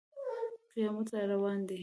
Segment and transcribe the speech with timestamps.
[0.73, 1.77] قیامت را روان دی.